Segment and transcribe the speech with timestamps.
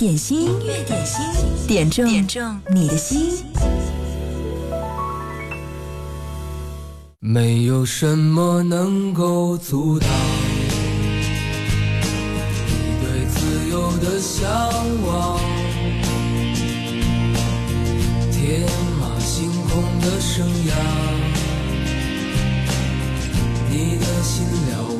[0.00, 1.22] 点心，音乐点心，
[1.68, 3.44] 点中点中你的心。
[7.18, 10.08] 没有什么能够阻挡
[12.66, 14.50] 你对自由的向
[15.06, 15.38] 往，
[18.32, 18.62] 天
[18.98, 20.72] 马行空的生涯，
[23.68, 24.99] 你的心了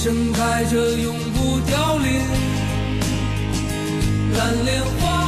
[0.00, 2.22] 盛开着永不凋零
[4.36, 5.27] 蓝莲花。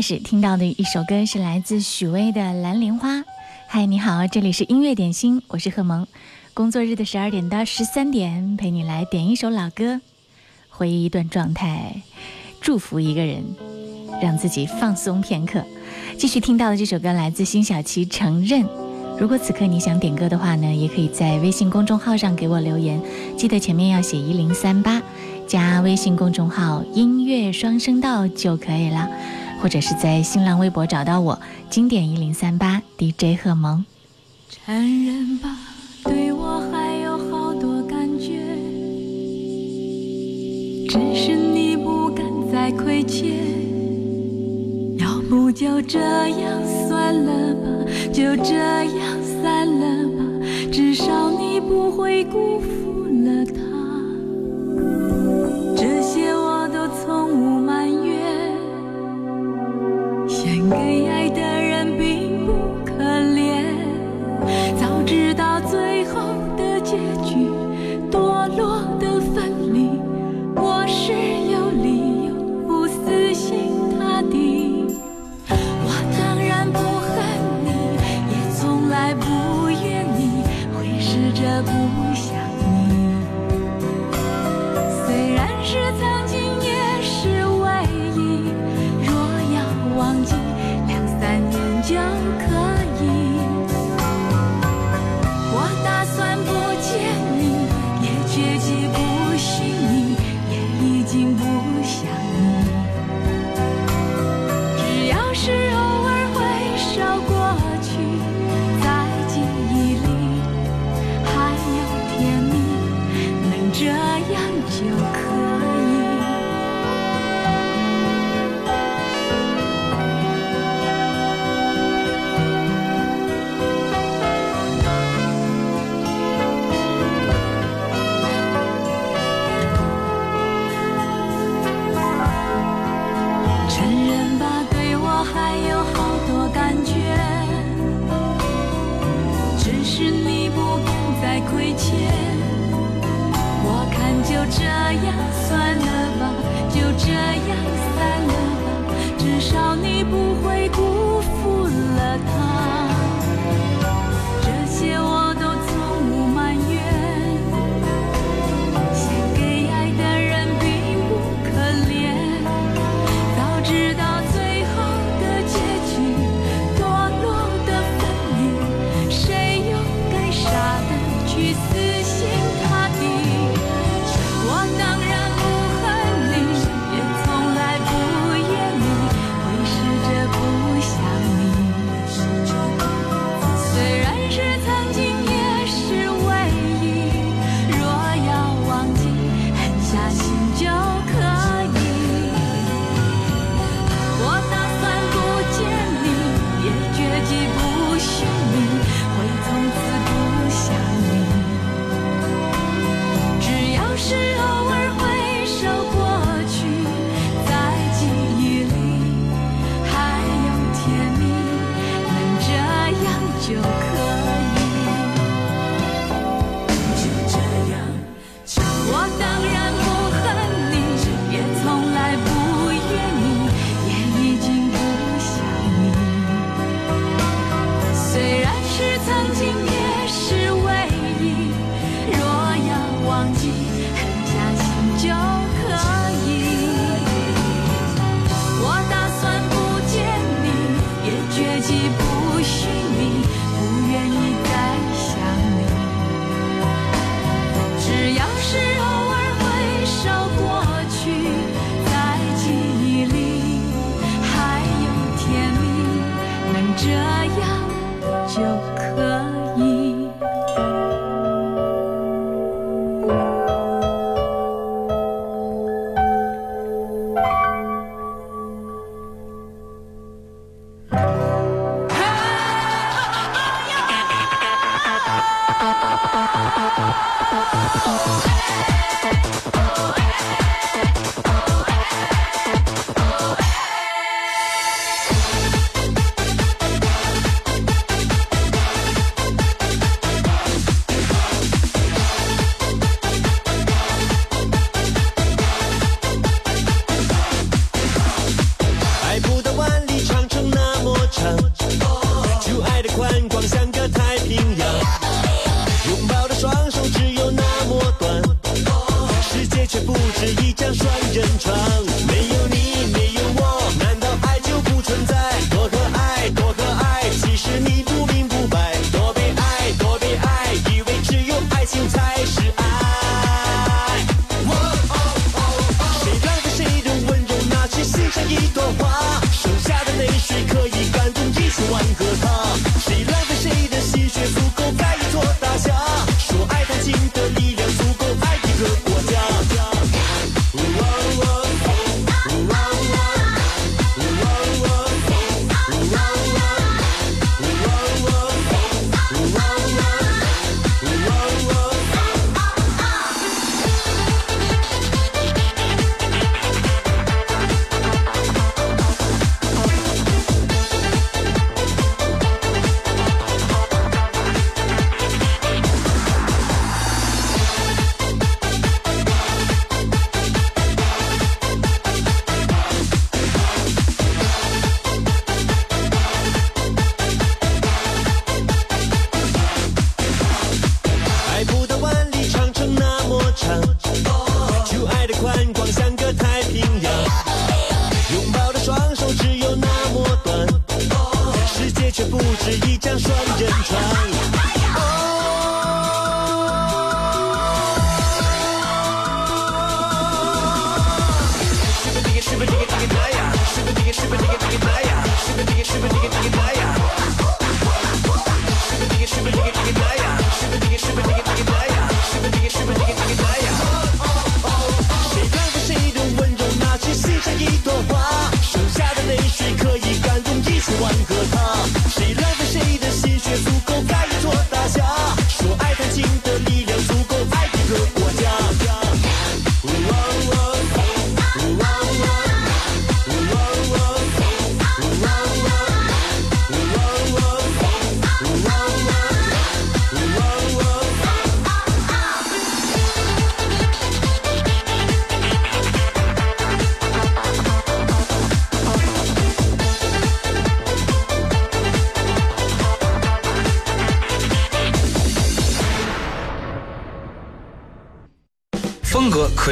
[0.00, 3.22] 开始听到的一首歌是来自许巍的蓝莲花。
[3.68, 6.06] 嗨你好这里是音乐点心我是贺萌。
[6.54, 10.00] 工作日的十二点到十三点陪你来点一首老歌
[10.70, 12.00] 回忆一段状态
[12.62, 13.44] 祝福一个人
[14.22, 15.62] 让自己放松片刻。
[16.16, 18.64] 继续听到的这首歌来自辛晓琪承认。
[19.18, 22.98] 如果此刻你想点歌的话呢也可以在微信公众号上给我留言
[23.36, 25.02] 记得前面要写一零三八
[25.46, 29.06] 加微信公众号音乐双声道就可以了。
[29.60, 33.84] 或者是在新浪微博找到我“经典一零三八 DJ 贺萌”。
[34.48, 34.74] 承
[35.04, 35.56] 认吧，
[36.02, 38.40] 对我还有好多感觉，
[40.88, 43.30] 只是你不敢再亏欠。
[44.98, 47.68] 要不就这样算了吧，
[48.12, 50.24] 就这样散了吧，
[50.72, 52.99] 至少你不会辜负。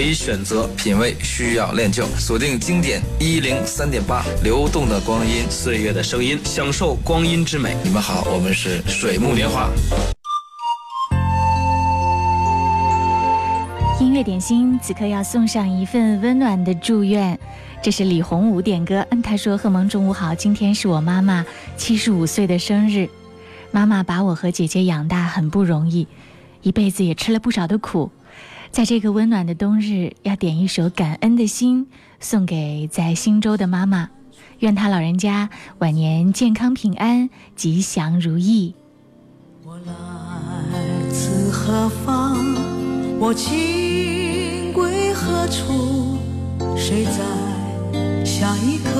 [0.09, 2.07] 以选择，品味需要练就。
[2.17, 7.77] 锁定经典一零三点八，流动的光阴，岁月的声音，享受光阴之美。
[7.85, 9.69] 你们好，我们是水木年华。
[14.00, 17.38] 音乐点心此刻要送上一份温暖的祝愿，
[17.83, 19.07] 这是李洪武点歌。
[19.11, 21.45] 嗯，他说：“贺蒙中午好，今天是我妈妈
[21.77, 23.11] 七十五岁的生日。
[23.71, 26.09] 妈妈把我和姐姐养大很不容易，
[26.62, 28.11] 一辈子也吃了不少的苦。
[28.70, 31.87] 在这个温暖的冬日，要点一首《感恩的心》
[32.20, 34.10] 送给在新州的妈妈，
[34.60, 38.75] 愿她老人家晚年健康平安，吉祥如意。
[39.64, 39.92] 我来
[41.10, 42.37] 自何方？
[43.18, 46.18] 我情归何处？
[46.76, 48.90] 谁在下一刻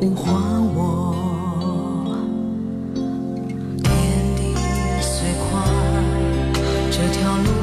[0.00, 0.32] 呼唤
[0.74, 1.14] 我？
[3.82, 3.92] 天
[4.36, 4.54] 地
[5.02, 5.62] 虽宽，
[6.90, 7.59] 这条路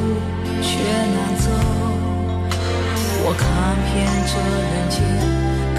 [0.78, 0.84] 却
[1.16, 1.46] 难走。
[3.26, 3.44] 我看
[3.84, 3.94] 遍
[4.30, 4.32] 这
[4.64, 4.96] 人间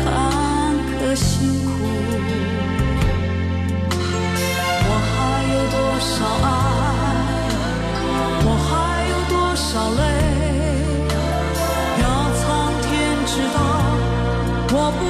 [0.03, 0.05] 坎
[0.99, 1.27] 坷辛
[1.65, 1.67] 苦。
[4.91, 5.11] 我还
[5.55, 6.11] 有多少
[6.45, 6.47] 爱？
[8.45, 8.71] 我还
[9.09, 10.03] 有多少泪？
[12.03, 12.05] 要
[12.39, 12.43] 苍
[12.83, 12.87] 天
[13.27, 13.57] 知道，
[14.73, 15.01] 我不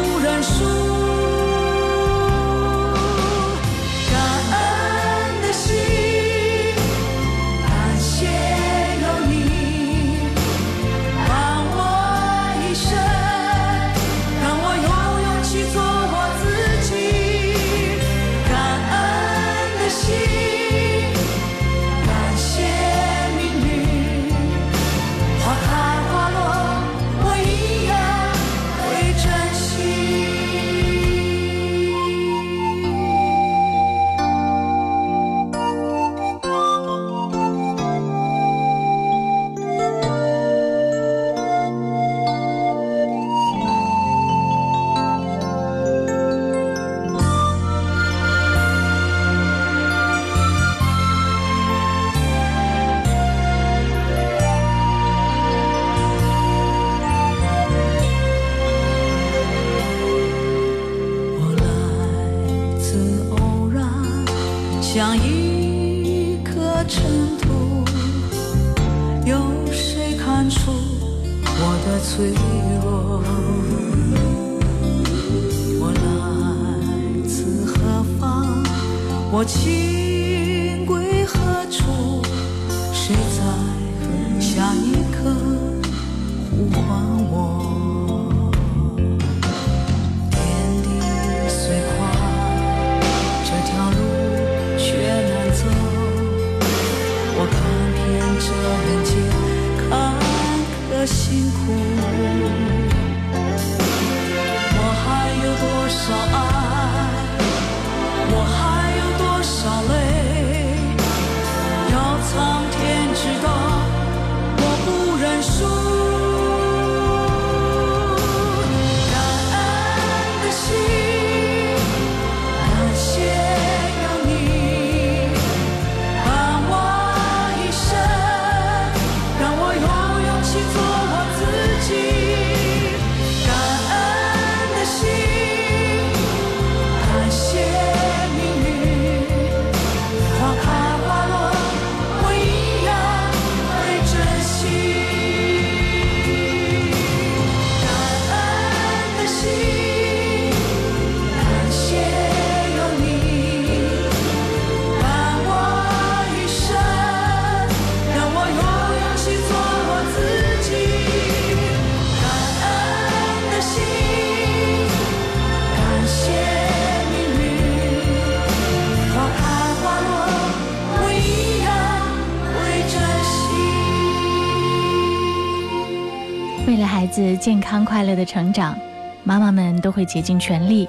[178.08, 178.74] 乐的成长，
[179.22, 180.88] 妈妈们都会竭尽全力；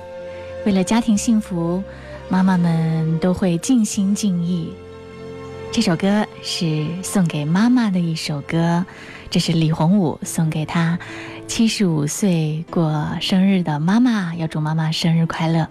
[0.65, 1.83] 为了家庭幸福，
[2.29, 4.73] 妈妈们都会尽心尽意。
[5.71, 8.85] 这首歌是送给妈妈的一首歌，
[9.29, 10.97] 这是李洪武送给他
[11.45, 15.67] 七十五岁过生日的妈妈，要祝妈妈生日快乐。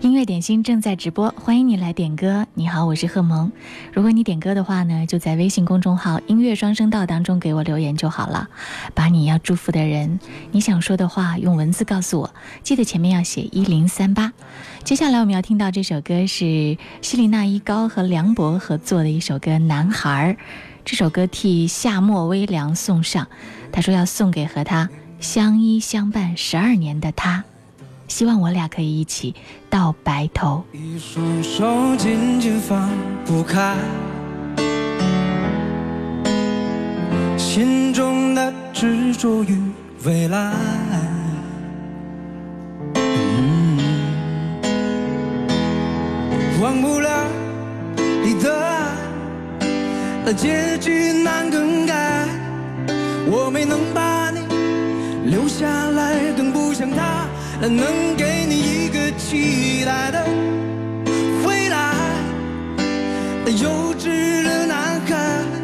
[0.00, 2.46] 音乐点心正在直播，欢迎你来点歌。
[2.54, 3.50] 你好，我是贺萌。
[3.92, 8.48] 如果你点歌的话呢，就在微信公众号“音乐双声道”当中给我留言就好了，
[8.94, 10.20] 把你要祝福的人、
[10.52, 14.32] 你想说的话用文字告诉我，记得前面要写一零三八。
[14.84, 20.36] 接下来我们要听到这首歌是希林娜依高和梁博合作的一首歌《男孩》，
[20.84, 23.26] 这首歌替夏末微凉送上，
[23.72, 27.42] 他说要送给和他相依相伴十二年的他。
[28.08, 29.34] 希望我俩可以一起
[29.70, 30.64] 到白头。
[30.72, 32.90] 一双手紧紧放
[33.24, 33.76] 不开，
[37.36, 39.60] 心中的执着与
[40.04, 40.52] 未来。
[42.94, 43.78] 嗯，
[46.60, 47.10] 忘不了
[48.24, 48.58] 你的
[50.26, 52.26] 爱，结局难更改。
[53.30, 54.40] 我没能把你
[55.30, 57.28] 留下来，更不像他。
[57.66, 60.24] 能给你一个期待的
[61.44, 61.92] 未来，
[63.46, 65.57] 幼稚的男孩。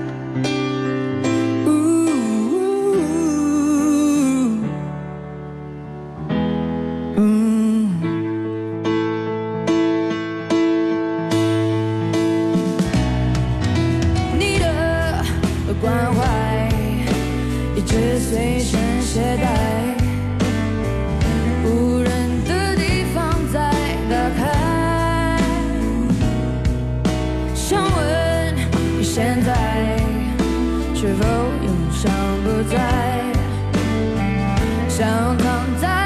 [35.80, 36.03] 在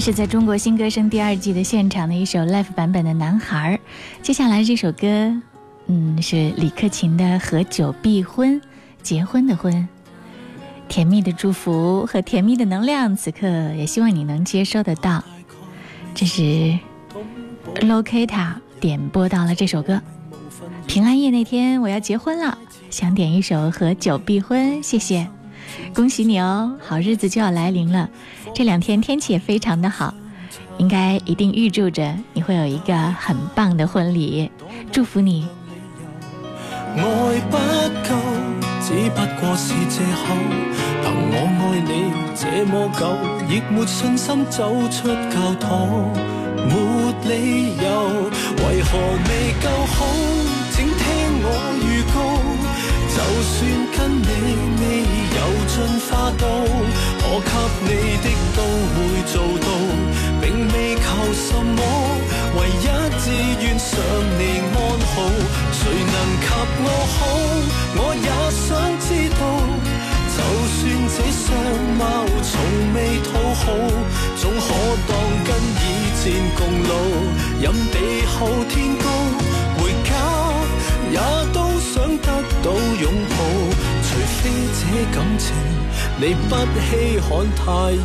[0.00, 3.78] 是在中国新歌声第二季的现场的一首 live 版本的《男孩》。
[4.22, 5.06] 接下来这首歌，
[5.88, 8.58] 嗯，是李克勤的《合久必婚》，
[9.02, 9.86] 结婚的婚。
[10.88, 15.22] 甜蜜的祝福和甜蜜的能量，此刻也希望你能接收得到。
[16.14, 16.78] 这是
[17.76, 20.00] Lokita 点播到了这首歌。
[20.86, 22.56] 平安夜那天我要结婚了，
[22.88, 25.28] 想点一首《合久必婚》，谢谢，
[25.94, 28.08] 恭喜你哦，好日子就要来临了。
[28.54, 30.14] 这两天天气也非常的好，
[30.78, 34.50] 应该一定预祝着你会有一个很棒的婚礼，
[34.92, 35.46] 祝福你。
[36.96, 37.02] 爱
[37.50, 37.56] 不
[38.08, 38.16] 够，
[38.80, 40.34] 只不过是借口。
[41.02, 41.90] 凭我爱你
[42.34, 43.00] 这么久，
[43.48, 45.68] 亦没信心走出教堂，
[46.66, 46.74] 没
[47.28, 47.86] 理由，
[48.58, 48.88] 为何
[49.28, 49.30] 未
[49.62, 49.98] 够好？
[50.72, 50.96] 请听
[51.42, 51.46] 我
[51.86, 52.16] 预告，
[53.14, 53.56] 就算
[53.96, 54.26] 跟你
[55.70, 56.44] 进化到，
[57.22, 57.50] 可
[57.86, 58.58] 给你的都
[58.92, 58.96] 会
[59.32, 59.68] 做到，
[60.40, 61.02] 并未求
[61.32, 61.80] 什么，
[62.56, 62.86] 唯一
[63.20, 63.24] 志
[63.62, 63.88] 愿想
[64.36, 64.40] 你
[64.74, 64.76] 安
[65.12, 65.14] 好。
[65.72, 65.80] 谁
[66.12, 66.44] 能及
[66.82, 67.18] 我好？
[67.96, 69.42] 我也想知道。
[70.34, 70.38] 就
[70.76, 70.78] 算
[71.14, 71.46] 这相
[71.98, 72.02] 貌
[72.42, 72.50] 从
[72.94, 72.96] 未
[73.28, 73.64] 讨好，
[74.36, 74.66] 总可
[75.06, 75.10] 当
[75.46, 75.82] 跟以
[76.20, 76.22] 前
[76.58, 76.92] 共老。
[77.62, 77.94] 任地
[78.26, 79.06] 厚天高，
[79.78, 80.10] 回家
[81.12, 81.18] 也
[81.52, 82.26] 都想得
[82.62, 82.66] 到
[83.00, 83.38] 拥抱。
[84.38, 84.80] 非这
[85.14, 85.44] 感情
[86.18, 86.88] 你不稀
[87.20, 87.96] 罕，太易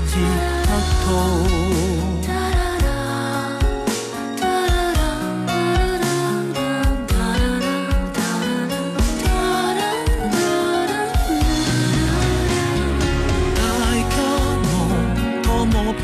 [0.66, 0.68] 得
[1.06, 1.08] 到。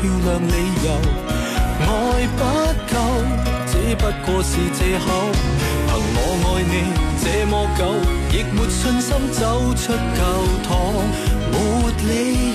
[0.24, 0.50] 亮理
[0.84, 0.88] 由，
[1.78, 1.86] 爱
[2.36, 2.40] 不
[2.90, 2.94] 够，
[3.70, 5.06] 只不过是借口。
[5.92, 6.74] 凭我爱你
[7.22, 7.80] 这么久，
[8.32, 9.40] 亦没信心走
[9.74, 10.20] 出教
[10.64, 10.70] 堂，
[11.52, 11.54] 没
[12.08, 12.10] 理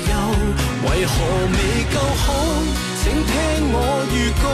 [0.09, 0.11] 由，
[0.83, 1.13] 为何
[1.53, 1.55] 未
[1.93, 2.25] 够好？
[3.03, 3.29] 请听
[3.71, 3.75] 我
[4.11, 4.45] 预告，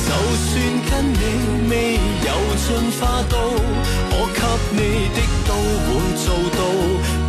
[0.00, 0.08] 就
[0.48, 0.50] 算
[0.88, 1.22] 跟你
[1.68, 1.72] 未
[2.24, 3.36] 有进化到，
[4.12, 4.40] 我给
[4.72, 4.80] 你
[5.14, 5.50] 的都
[5.84, 6.24] 会做
[6.56, 6.58] 到，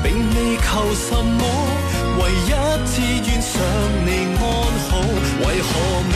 [0.01, 1.41] 并未求什么。
[2.17, 2.49] 唯一
[2.87, 2.93] 志
[3.27, 3.51] 愿想
[4.05, 4.41] 你安
[4.87, 4.91] 好，
[5.41, 5.69] 为何
[6.11, 6.15] 未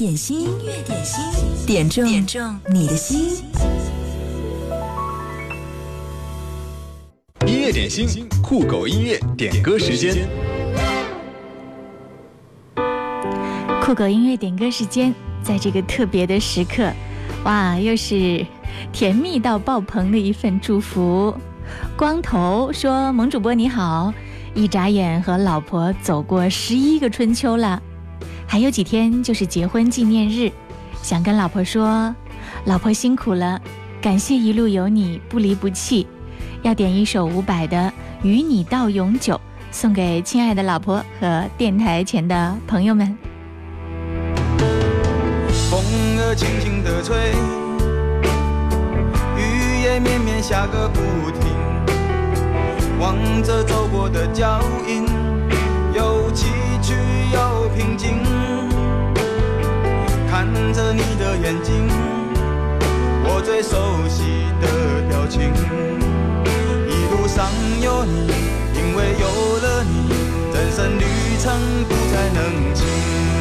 [0.00, 3.44] 点心，音乐点心，点中点中你的心。
[7.46, 10.26] 音乐点心，酷狗音乐点歌时间。
[13.82, 16.90] 酷狗音乐点歌时间，在这个特别的时刻，
[17.44, 18.46] 哇，又是。
[18.94, 21.34] 甜蜜到爆棚的一份祝福，
[21.94, 24.14] 光头说：“萌主播你好，
[24.54, 27.82] 一眨眼和老婆走过十一个春秋了，
[28.50, 30.50] 还有几天就是结婚纪念日，
[31.04, 32.12] 想跟老婆说，
[32.64, 33.62] 老婆辛苦了，
[34.02, 36.04] 感谢一路有你不离不弃，
[36.62, 37.76] 要点一首伍佰的
[38.26, 39.34] 《与你到永久》，
[39.70, 43.16] 送给亲爱的老婆和电台前的朋友们。”
[45.70, 45.80] 风
[46.18, 47.16] 儿轻轻地吹。
[49.38, 50.98] 雨也绵绵下个不
[51.38, 51.54] 停，
[52.98, 55.06] 望着走过的脚印，
[56.90, 56.96] 需
[57.32, 58.18] 要平静。
[60.28, 61.86] 看着你的眼睛，
[63.22, 63.76] 我最熟
[64.08, 64.66] 悉的
[65.08, 65.52] 表情。
[66.88, 67.46] 一路上
[67.80, 68.26] 有你，
[68.74, 69.26] 因为有
[69.62, 70.10] 了你，
[70.52, 71.04] 人生旅
[71.38, 71.54] 程
[71.88, 73.39] 不再冷清。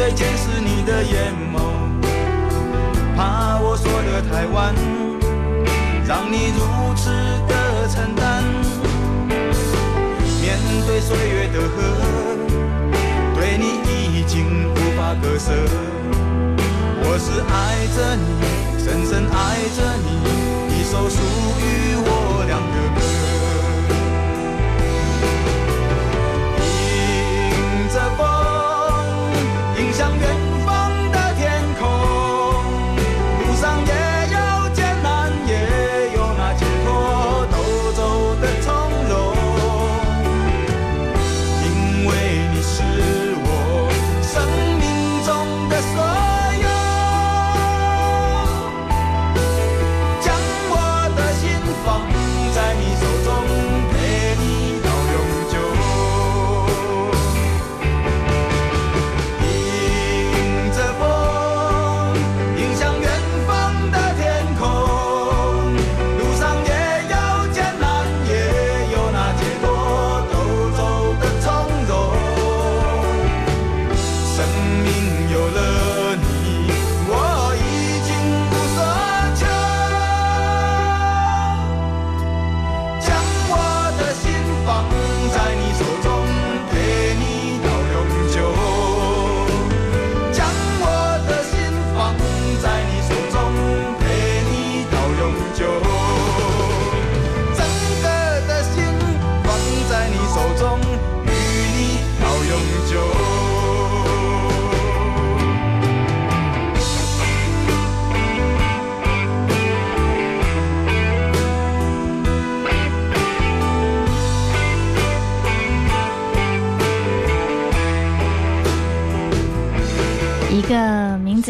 [0.00, 1.60] 最坚持你的眼眸，
[3.14, 4.74] 怕我说的太晚
[6.06, 7.10] 让你如此
[7.46, 8.42] 的承担，
[10.40, 11.76] 面对岁月的河，
[13.34, 15.52] 对你已经无法割舍。
[17.02, 18.24] 我是爱着你，
[18.82, 19.36] 深深爱
[19.76, 20.08] 着你，
[20.80, 21.20] 一首属
[21.60, 21.62] 于
[22.06, 22.08] 我
[22.48, 22.99] 俩的歌。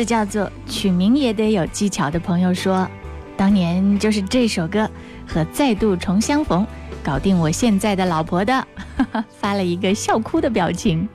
[0.01, 2.89] 这叫做取名也得有技巧的朋友说，
[3.37, 4.91] 当年就是这首歌
[5.29, 6.67] 和再度重相逢，
[7.05, 8.67] 搞定我现在的老婆的，
[9.39, 11.07] 发了一个笑哭的表情。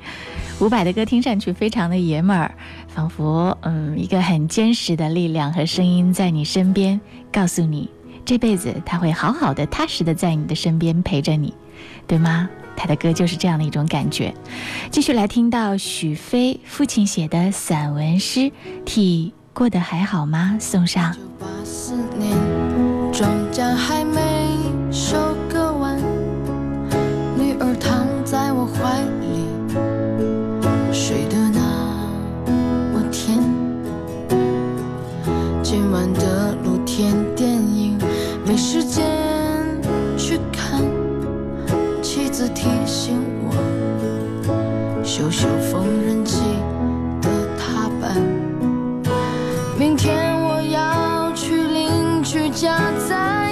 [0.60, 2.52] 伍佰的歌听上去非常的爷们儿，
[2.88, 7.90] 仿佛嗯一个很坚实的力量和声音在你身边，告诉你
[8.24, 11.56] 这辈子他会好好的、踏实的在你的身边陪着你，
[12.06, 12.48] 对吗？
[12.76, 14.34] 他的歌就是这样的一种感觉。
[14.92, 18.40] 继续来听到许飞父亲写的散文诗
[18.86, 21.16] 《替过得还好吗》，送上。
[45.16, 46.42] 我修修缝纫机
[47.22, 48.22] 的踏板。
[49.80, 53.45] 明天我要去邻居家再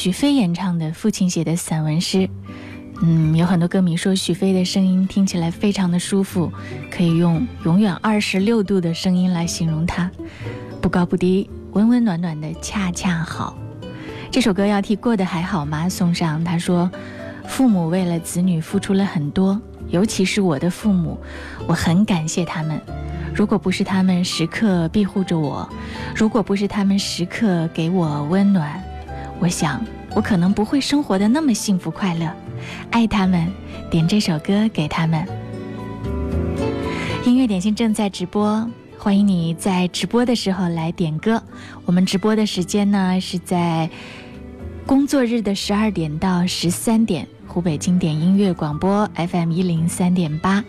[0.00, 2.26] 许飞演唱的父亲写的散文诗。
[3.02, 6.50] 嗯，有很多歌迷说许飞的声音听起来非常的舒服，
[6.90, 10.10] 可以用永远二十六度的声音来形容他，
[10.80, 13.54] 不高不低，温温暖暖的，恰恰好。
[14.30, 16.42] 这首歌要替过得还好吗送上。
[16.42, 16.90] 他说，
[17.46, 19.60] 父母为了子女付出了很多，
[19.90, 21.20] 尤其是我的父母，
[21.68, 22.80] 我很感谢他们。
[23.34, 25.68] 如果不是他们时刻庇护着我，
[26.16, 28.82] 如果不是他们时刻给我温暖，
[29.40, 29.82] 我想
[30.14, 32.30] 我可能不会生活的那么幸福快乐。
[32.90, 33.50] 爱他们，
[33.90, 35.26] 点这首歌给他们。
[37.24, 41.42] 音乐点心正在直播，欢迎你在直播的时候来点歌。
[41.86, 43.88] 我们直播的时间呢是在
[44.84, 50.62] 工作日的十二点到十三点，湖北经典音乐广播 FM 一零三点八。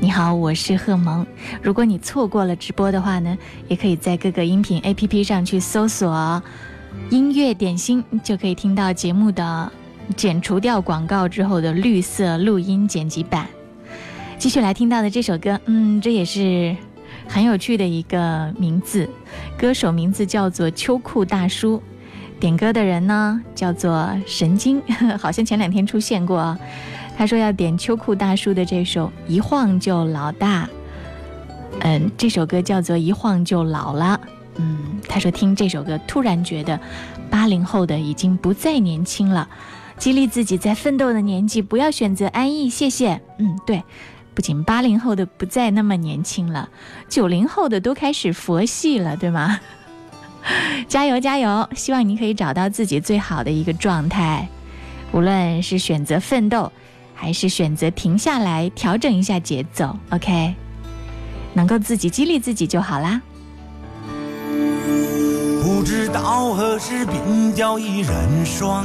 [0.00, 1.24] 你好，我是贺萌。
[1.62, 6.42] 如果你错过了直播的话呢，也可以在各个音频 APP 上去搜索
[7.10, 9.72] “音乐点心”，就可以听到节目的。
[10.16, 13.44] 剪除掉广告之后的绿色录音剪辑版，
[14.38, 16.76] 继续来听到的这首歌，嗯，这也是
[17.26, 19.10] 很有趣的一个名字，
[19.58, 21.82] 歌手名字叫做秋裤大叔，
[22.38, 24.80] 点歌的人呢叫做神经，
[25.18, 26.56] 好像前两天出现过，啊
[27.18, 30.66] 他说要点秋裤大叔的这首《一晃就老大》，
[31.80, 34.20] 嗯，这首歌叫做《一晃就老了》，
[34.58, 36.78] 嗯，他说听这首歌突然觉得
[37.30, 39.48] 八零后的已经不再年轻了。
[39.98, 43.20] 激励自己在奋斗的年纪不要选择安逸，谢谢。
[43.38, 43.82] 嗯，对，
[44.34, 46.68] 不仅八零后的不再那么年轻了，
[47.08, 49.58] 九零后的都开始佛系了，对吗？
[50.86, 51.68] 加油加油！
[51.74, 54.46] 希望你可以找到自己最好的一个状态，
[55.12, 56.70] 无论是选择奋斗，
[57.14, 60.54] 还是选择停下来调整一下节奏，OK，
[61.54, 63.20] 能够自己激励自己就好啦。
[65.86, 68.12] 不知道何时鬓角已染
[68.44, 68.84] 霜。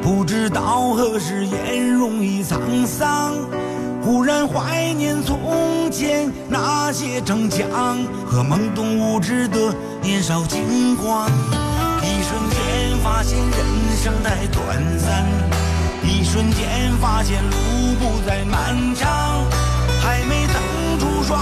[0.00, 3.34] 不知道何时颜容已沧桑，
[4.00, 7.68] 忽然怀念从前那些逞强
[8.24, 11.28] 和懵懂无知的年少轻狂。
[12.00, 15.26] 一瞬间发现人生太短暂，
[16.04, 17.56] 一瞬间发现路
[17.98, 19.08] 不再漫长。
[20.00, 21.40] 还没腾出双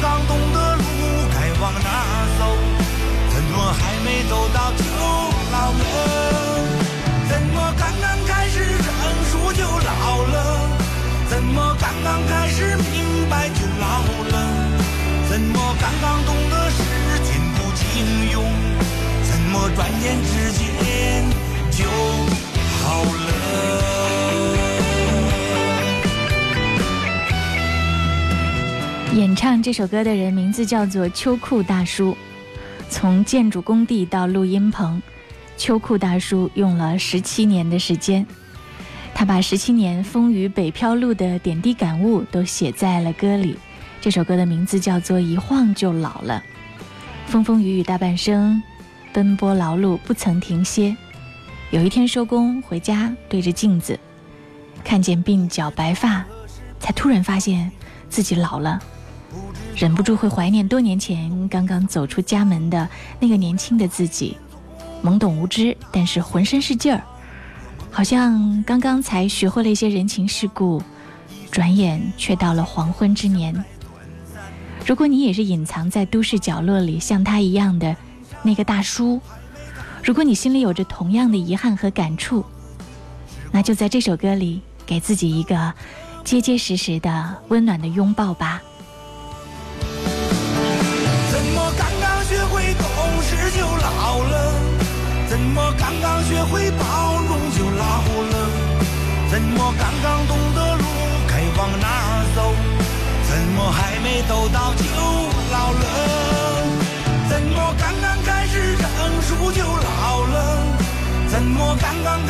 [0.00, 0.82] 刚刚懂得路
[1.32, 1.88] 该往哪
[2.38, 2.56] 走？
[3.34, 4.84] 怎么还没走到就
[5.50, 5.84] 老了？
[7.28, 8.86] 怎么刚刚开始成
[9.30, 10.70] 熟就老了？
[11.28, 14.34] 怎么刚刚开始明白就老了？
[15.28, 16.78] 怎么刚刚懂得时
[17.24, 18.44] 间不经用？
[19.24, 21.28] 怎么转眼之间
[21.72, 21.84] 就
[22.84, 23.97] 好了？
[29.18, 32.16] 演唱这首歌的人名字叫做秋裤大叔。
[32.88, 35.02] 从建筑工地到录音棚，
[35.56, 38.24] 秋裤大叔用了十七年的时间。
[39.12, 43.56] 他把十七年风雨北漂路的点滴感悟都写在了歌里。
[44.00, 46.40] 这首歌的名字叫做《一晃就老了》。
[47.28, 48.62] 风风雨雨大半生，
[49.12, 50.96] 奔波劳碌不曾停歇。
[51.72, 53.98] 有一天收工回家，对着镜子，
[54.84, 56.24] 看见鬓角白发，
[56.78, 57.68] 才突然发现
[58.08, 58.80] 自己老了。
[59.76, 62.88] 忍不住会怀念多年前刚刚走出家门的
[63.20, 64.36] 那个年轻的自己，
[65.02, 67.02] 懵懂无知，但是浑身是劲儿，
[67.90, 70.82] 好像刚刚才学会了一些人情世故，
[71.50, 73.64] 转眼却到了黄昏之年。
[74.84, 77.94] 如果你也是隐藏在都市角落里像他一样的
[78.42, 79.20] 那个大叔，
[80.02, 82.44] 如果你心里有着同样的遗憾和感触，
[83.52, 85.72] 那就在这首歌里给自己一个
[86.24, 88.62] 结结实实的温暖的拥抱吧。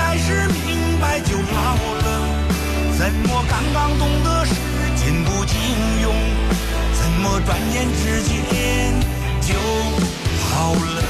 [0.09, 2.07] 还是明白就老了
[2.97, 4.55] 怎么刚刚懂得时
[4.97, 5.61] 间不经
[6.01, 6.15] 用
[6.95, 8.99] 怎么转眼之间
[9.43, 9.53] 就
[10.51, 11.03] 老了？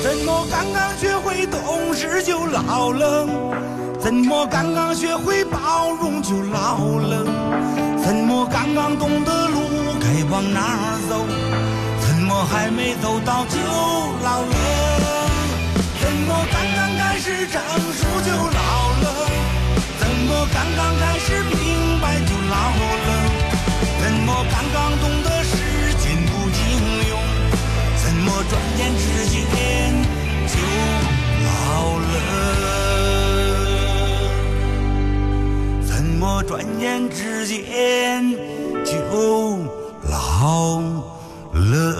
[0.00, 3.26] 怎么刚刚学会懂事就老了？
[3.98, 7.26] 怎么刚刚学会包容就老了？
[8.40, 9.60] 我刚刚懂得路
[10.00, 11.28] 该往哪儿走？
[12.00, 13.58] 怎么还没走到就
[14.24, 14.56] 老了？
[16.00, 17.60] 怎么刚刚开始成
[17.92, 19.28] 熟就老了？
[20.00, 23.08] 怎么刚刚开始明白就老了？
[24.00, 26.64] 怎么刚刚懂得时间不经
[27.12, 27.20] 用？
[28.02, 29.04] 怎么转眼之
[36.20, 38.30] 么转眼之间
[38.84, 38.92] 就
[40.02, 40.82] 老
[41.54, 41.96] 了？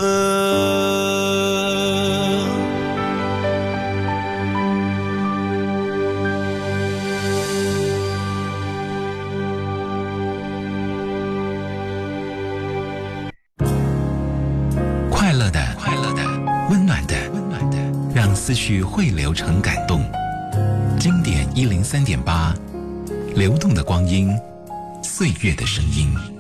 [15.09, 16.23] 快乐的，快乐的，
[16.69, 17.79] 温暖的，温暖的，
[18.15, 20.03] 让思绪汇流成感动。
[20.99, 22.55] 经典一零三点八，
[23.35, 24.37] 流动的光阴，
[25.03, 26.40] 岁月的声音。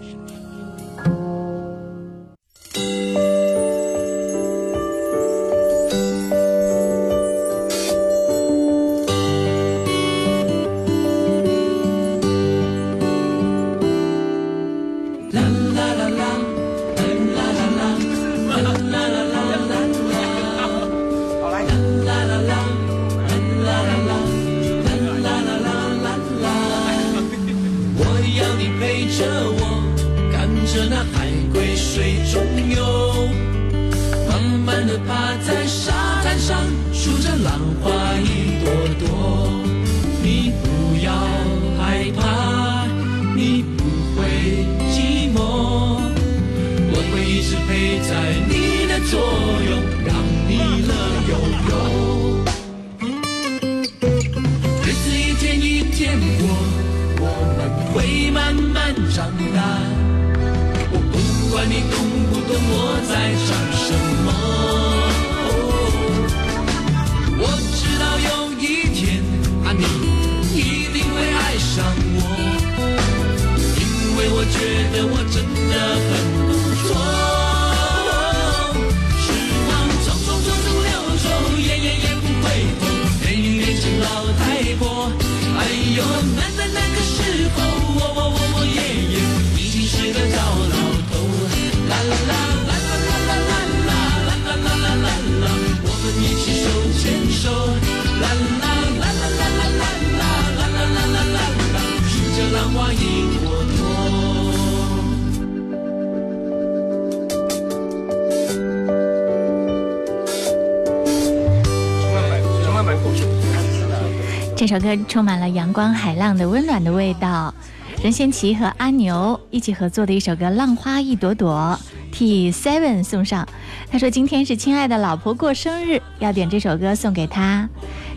[115.10, 117.52] 充满了阳光海浪的温暖的味道。
[118.00, 121.76] 任贤齐和阿牛一起合作的一首歌《浪花一朵朵》，
[122.16, 123.46] 替 Seven 送上。
[123.90, 127.68] 他说今天是亲爱的老婆过生日，要点这首歌送给她，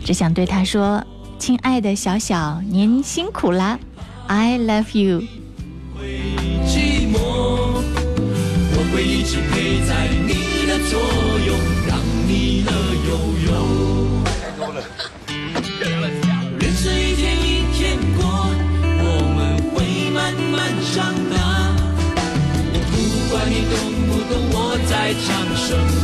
[0.04, 1.04] 只想对她说：
[1.36, 3.76] 亲爱的小小，您辛苦啦
[4.28, 5.24] ，I love you。
[6.64, 7.18] 寂寞，
[8.70, 11.00] 我会一直陪在你的左
[11.44, 11.54] 右，
[11.88, 12.70] 让你乐
[13.08, 13.10] 悠
[13.52, 13.83] 悠。
[25.64, 26.03] ocean.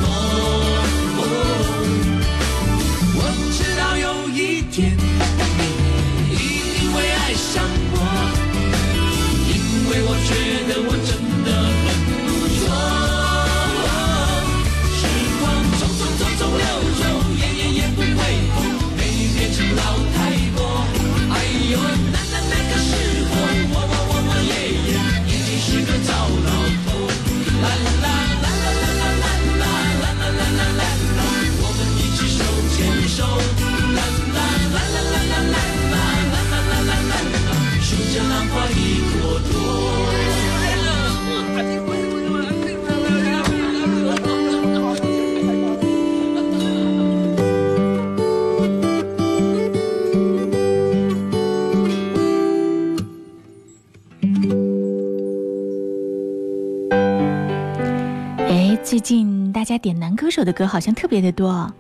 [58.83, 61.73] 最近大家点男歌手的歌好像特别的多，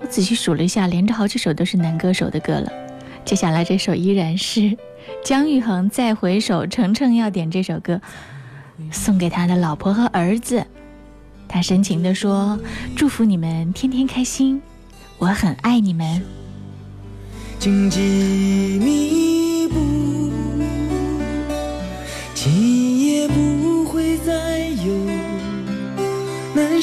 [0.00, 2.72] 我仔细数了一下，连着好几首都是男歌手的歌了。
[3.24, 4.76] 接下来这首依然是
[5.22, 8.00] 姜育恒《再回首》，程程要点这首歌
[8.92, 10.64] 送给他的老婆和儿子。
[11.48, 12.58] 他深情地说
[12.96, 14.62] ：“祝福你们天天开心，
[15.18, 16.22] 我很爱你们。”
[17.58, 18.00] 荆棘
[18.78, 20.30] 密布，
[22.34, 25.13] 今夜不会再有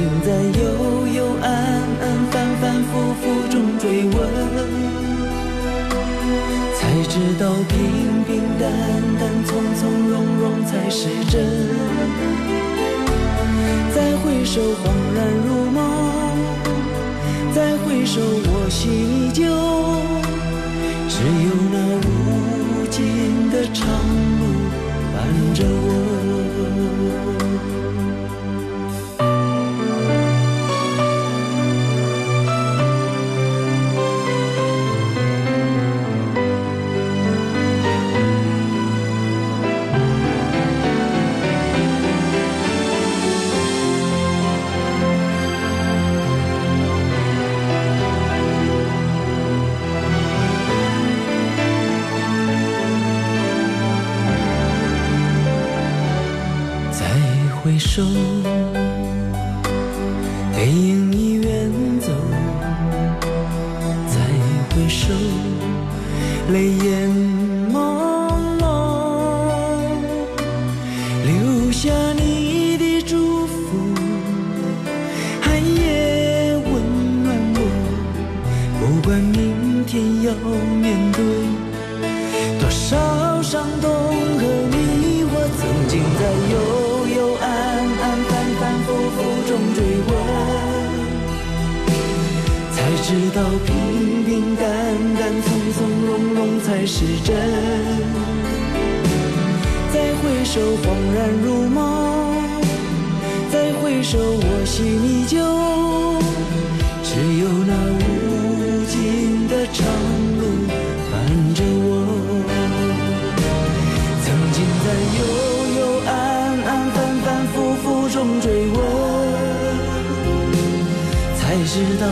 [0.00, 0.64] 经在幽
[1.08, 1.44] 幽暗
[2.00, 2.90] 暗、反反复
[3.20, 4.16] 复中追问，
[6.74, 8.64] 才知道平平淡
[9.18, 11.44] 淡、从从容容才是真。
[13.94, 15.78] 再回首，恍然如梦；
[17.54, 19.44] 再回首，我心依旧。
[21.10, 21.49] 只有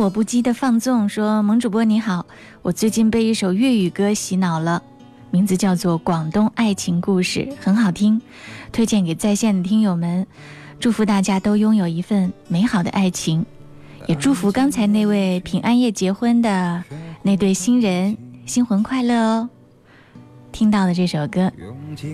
[0.00, 2.24] 我不羁的放纵说，萌主播你好，
[2.62, 4.82] 我最近被一首粤语歌洗脑了，
[5.30, 8.18] 名字叫做《广东爱情故事》，很好听，
[8.72, 10.26] 推荐给在线的听友们，
[10.78, 13.44] 祝福大家都拥有一份美好的爱情，
[14.06, 16.82] 也祝福刚才那位平安夜结婚的
[17.20, 19.50] 那对新人新婚快乐哦。
[20.50, 21.52] 听到的这首歌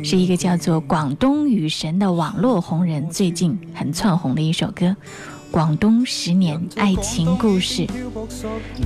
[0.03, 4.97] 是一个叫做广东雨神的网络红人最近很窜红的一首歌。
[5.51, 7.87] 广东十年爱情故事，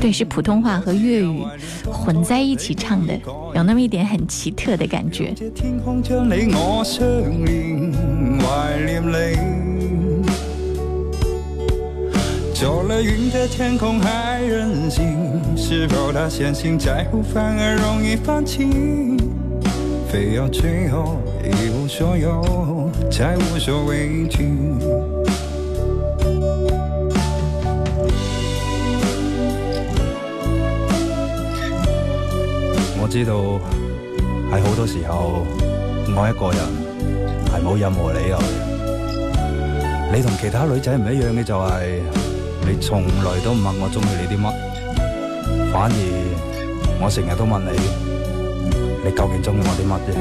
[0.00, 1.44] 对，是普通话和粤语
[1.90, 3.18] 混在一起唱的，
[3.54, 5.34] 有那么一点很奇特的感觉。
[5.54, 7.04] 天空將你我相
[7.44, 7.92] 連，
[8.40, 9.60] 懷念你。
[12.54, 18.68] 走了云的天空还任性，是否他相信在乎反而容易放弃？
[20.08, 25.09] 非要最后一无所有，才无所畏懼。
[33.10, 33.34] 知道
[34.52, 35.44] 喺好多時候，
[36.16, 36.60] 愛一個人
[37.52, 38.38] 係冇任何理由。
[40.14, 42.00] 你同其他女仔唔一樣嘅就係，
[42.64, 44.52] 你從來都唔問我中意你啲乜，
[45.72, 45.94] 反而
[47.00, 47.70] 我成日都問你，
[49.04, 50.14] 你究竟中意我啲乜啫？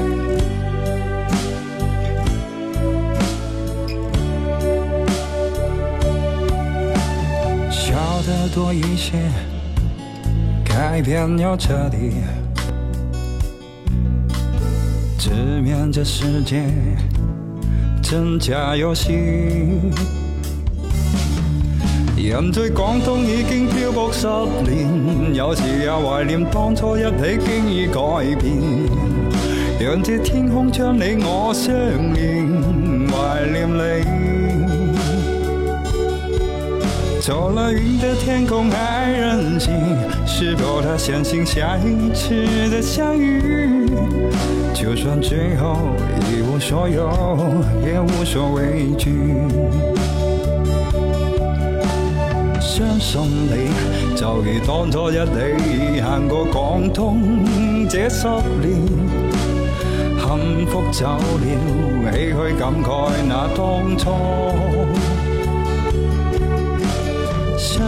[7.70, 7.94] 笑
[8.26, 9.30] 得多一些，
[10.64, 12.14] 改变要彻底，
[15.20, 15.28] 直
[15.60, 16.64] 面这世界。
[18.02, 19.12] 真假游戏，
[22.16, 24.26] 人在广东已经漂泊十
[24.64, 28.00] 年，有时也怀念当初一起经已改
[28.40, 28.50] 变，
[29.78, 31.70] 让这天空将你我相
[32.14, 32.48] 连，
[33.12, 34.09] 怀念你。
[37.20, 39.74] 走了云的天空还任性，
[40.26, 42.30] 是否他相信下一次
[42.70, 43.84] 的相遇？
[44.72, 45.76] 就算最後
[46.32, 47.10] 一無所有，
[47.84, 49.10] 也無所畏惧。
[52.58, 53.68] 相信你，
[54.16, 58.26] 就如當初一起行過廣東這十
[58.62, 58.80] 年，
[60.18, 61.44] 幸福走了，
[62.10, 64.08] 唏噓感慨那當初。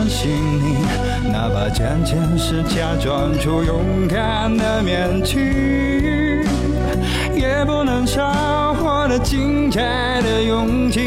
[0.02, 0.78] 相信你，
[1.30, 6.44] 哪怕漸漸是假裝出勇敢的面具。
[7.36, 11.00] 也不能少我的精彩的勇气。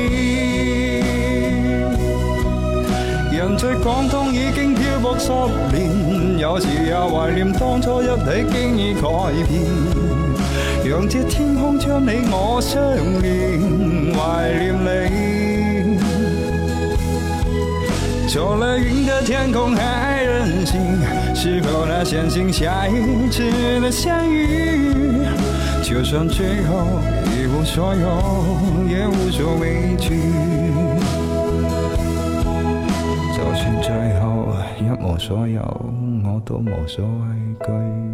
[3.33, 5.29] 人在廣東已經漂泊十
[5.75, 9.09] 年，有時也懷念當初一起經已改
[9.49, 9.61] 變。
[10.85, 12.81] 讓這天空將你我相
[13.21, 13.59] 連，
[14.15, 15.64] 懷念你。
[18.35, 20.77] 走了云的天空还任性，
[21.33, 25.23] 是否那相信下一次的相遇？
[25.81, 26.85] 就算最后
[27.31, 28.45] 一无所有，
[28.89, 30.19] 也无所畏惧。
[33.31, 35.61] 就算最后一无所有，
[36.25, 38.04] 我都无所畏惧。